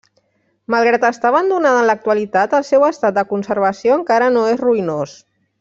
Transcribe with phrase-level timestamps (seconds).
[0.75, 5.19] Malgrat estar abandonada en l'actualitat, el seu estat de conservació encara no és ruïnós.